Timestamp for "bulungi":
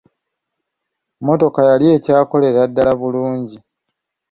2.99-3.57